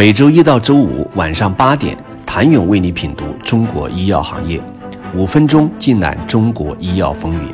[0.00, 4.58] 每周一到周五晚上八点，谭勇为你品读中国医药行业，
[5.14, 7.52] 五分钟尽览中国医药风云。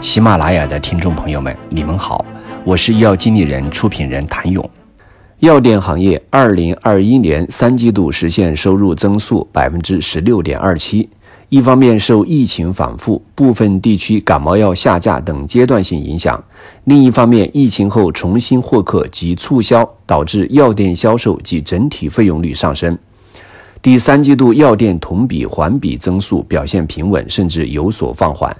[0.00, 2.24] 喜马拉雅的听众朋友们，你们好，
[2.62, 4.70] 我是医药经理人、出品人谭勇。
[5.40, 11.08] 药店行业二零二一年三季度实现收入增速百分之十六点二七。
[11.50, 16.40] 一方面受疫情反复、部分地区感冒药下架等阶段性影响，
[16.84, 22.96] 另一方面疫情后重新获客及促销导致药店销售及整体费用率上升。
[23.82, 28.56] 第三季度药店同比环比增速表现平稳，甚至有所放缓。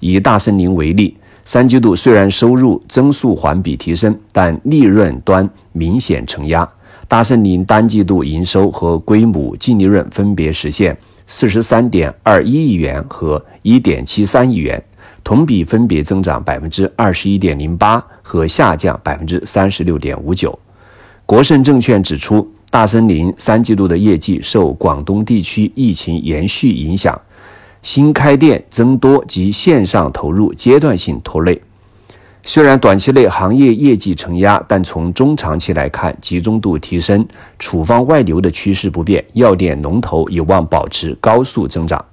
[0.00, 6.68] 以大森林为例，三季度虽然收入增速环比提升，但利润端明显承压。
[7.06, 10.98] 大森林单季度营收和规模净利润分别实现。
[11.26, 14.82] 四十三点二一亿元和一点七三亿元，
[15.24, 20.58] 同比分别增长百分之二十一点零八和下降百分之三十六点五九。
[21.24, 27.18] 国盛证券指出，大森林三季度的业绩受广东地区疫情延续影响，
[27.82, 31.62] 新开店增多及线上投入阶段性拖累。
[32.44, 37.24] 虽然短期内行业业绩承压，但从中长期来看，集中度提升、
[37.58, 42.04] 处方外流的趋势不变，药店龙头有望保持高速增长。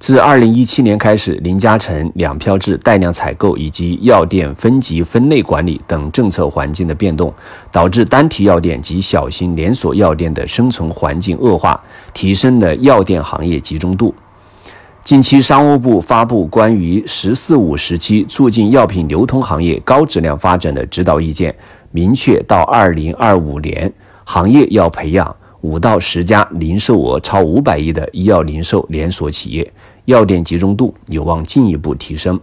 [0.00, 7.32] 自二零一七年开始，零加成、两票制、带量采购以及药店分级分类管理等政策环境的变动，
[7.70, 11.80] 导致单体药店及小型连锁药店的生存环境恶化，
[12.12, 14.12] 提升了药店行业集中度。
[15.04, 21.52] 近期，商务部发布关于“十四五”时期促进药品流通行业高质量发展的指导意见，
[21.90, 23.92] 明确到二零二五年，
[24.22, 29.68] 行业要培养五到十家零售额超五百亿的医药零售连锁企业，
[30.04, 32.38] 药店集中度有望进一步提升。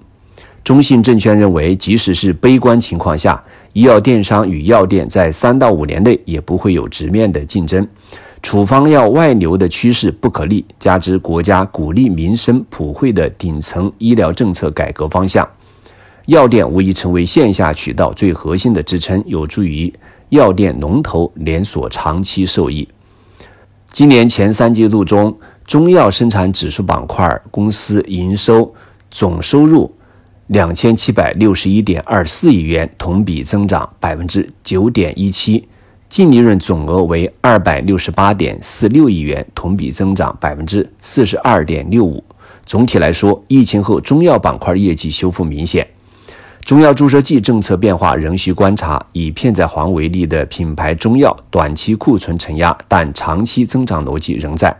[0.62, 7.88] 中信证券认为，即使是悲观情况下，医药电商与药店在三到五年内也不会有直面的竞争。
[8.42, 15.48] 处方药外流的趋势不可逆，加之国家鼓励民生普惠的顶层医疗政策改革方向，
[16.28, 19.94] 药店无疑成为线下渠道最核心的支撑，有助于
[20.30, 22.88] 药店龙头连锁长期受益。
[23.92, 28.74] 今年前三季度中，中药生产指数板块公司营收
[29.12, 29.94] 总收入
[30.48, 35.68] 两千七百六十一点二四亿元，同比增长百分之九点一七。
[36.10, 42.24] 净利润总额为二百六十八点四六亿元，同比增长百分之四十二点六五。
[42.66, 45.88] 总体来说，疫情后中药板块业绩修复明显。
[46.66, 49.04] 中药注射剂政策变化仍需观察。
[49.14, 54.76] 以片仔癀为例的品牌中药，短期库存承压，但长期增长逻辑仍在。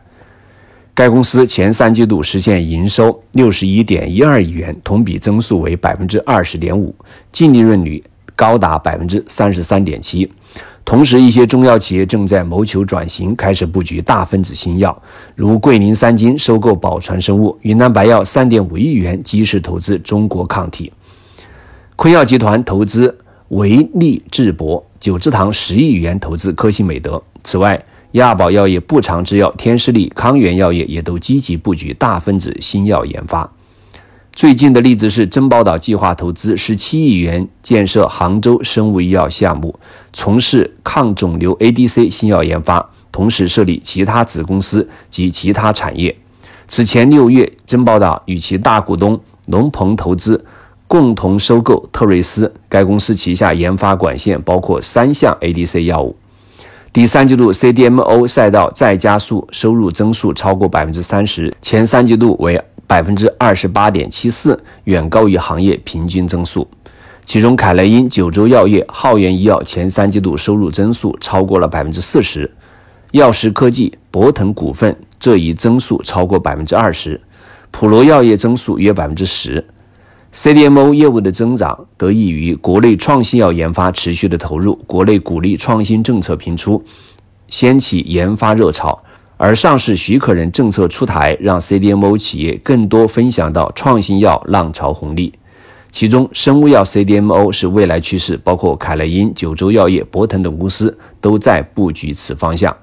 [0.94, 6.94] 该公司前三季度实现营收六十一点一二亿元，同比增速为百分之二十点五，
[7.32, 8.04] 净利润率
[8.40, 10.32] 高达百分之三十三点七。
[10.86, 14.98] 同时，一些中药企业正在谋求转型，开始布局大分子新药，
[15.36, 20.90] 如桂林三金收购宝传生物，云南白药三点五亿元基石投资中国抗体，
[21.98, 23.14] 坤药集团投资
[23.50, 27.22] 维利智博，九芝堂十亿元投资科信美德。
[27.44, 27.84] 此外，
[28.14, 33.52] 亚宝药业、步长制药、天士力、康源药业也都积极布局大分子新药研发。
[34.40, 39.78] 最近的例子是珍宝岛计划投资十七亿元建设杭州生物医药项目，
[40.14, 46.16] 从事抗肿瘤 ADC 新药研发，同时设立其他子公司及其他产业。
[46.70, 50.46] 此前六月，珍宝岛与其大股东龙鹏投资
[50.88, 56.16] 共同收购特瑞斯，该公司旗下研发管线包括三项 ADC 药物。
[56.94, 62.60] 第三季度 CDMO 赛道再加速，收入增速超过百分之三十，前三季度为。
[62.90, 66.68] 百分之二十八点七四，远高于行业平均增速。
[67.24, 72.52] 其中，凯莱因、九州药业、浩源医药前三季度收入增速超过了百分之四十，
[73.12, 77.22] 药石科技、博腾股份这一增速超过百分之二十，
[77.70, 79.64] 普罗药业增速约百分之十。
[80.34, 86.84] CDMO 业务的增长得益于国内创新药研发持续的投入，国内鼓励创新政策频出，
[87.50, 89.04] 掀起研发热潮。
[89.42, 95.32] 而上市许可人政策出台，让 CDMO 企业更多分享到创新药浪潮红利。
[95.90, 102.76] 其中，生物药 CDMO 是未来趋势，包括凯莱因、九州药业、博腾等公司都在布局此方向。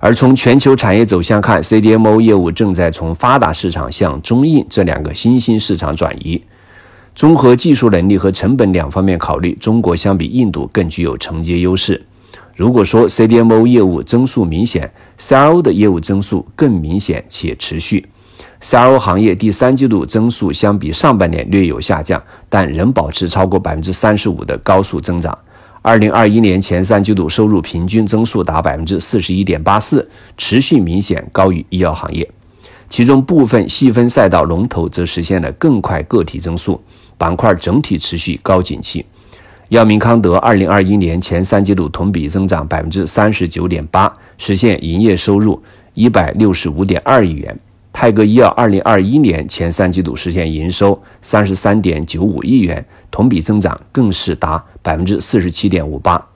[0.00, 6.42] 而从全球产业走向看，CDMO 业务正在从发达市场向中印这两个新兴市场转移。
[7.14, 12.04] 综合技术能力和成本两方面考虑，中国相比印度更具有承接优势。
[12.58, 18.04] 如果说 CDMO 业务增速明显，CRO 的业务增速更明显且持续。
[18.60, 25.38] CRO 行业第三季度增速相比上半年略有下降，但仍保持超过百分之三十五的高速增长。
[25.82, 32.28] 二零二一年前三季度收入平均增速达百分之四十一点八四，持续明显高于医药行业。
[32.88, 36.82] 其中部分细分赛道龙头则实现了更快个体增速，
[37.16, 39.06] 板块整体持续高景气。
[39.68, 45.62] 药明康德二零二一年前三季度同比增长百分之三十九点八，实现营业收入
[45.92, 47.54] 一百六十五点二亿元。
[47.92, 56.26] 泰格医药二零二一年前三季度实现营收三十三点九五亿元，同比增长更是达百分之四十七点五八。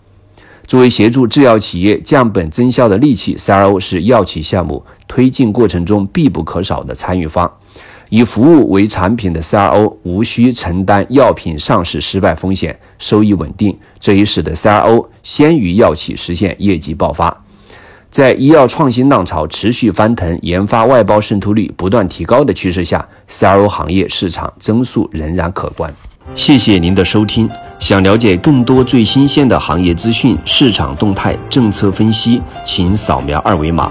[0.67, 7.51] 作为协助制药企业降本增效的利器，CRO 是药企项目推进过程中必不可少的参与方。
[8.13, 17.35] 以服务为产品的 CRO 无需承担药品上市失败风险，收益稳定，这也使得 CRO 先于药企实现业绩爆发。
[18.11, 25.91] 在医药创新浪潮持续翻腾、研发外包渗透率不断提高的趋势下，CRO 行业市场增速仍然可观。
[26.35, 27.49] 谢谢您的收听。
[27.79, 33.91] 想了解更多最新鲜的行业资讯、市场动态、政策分析，请扫描二维码